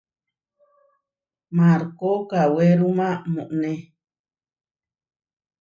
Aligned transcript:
Markó 1.57 2.11
kawéruma 2.29 3.07
moʼoné. 3.35 3.71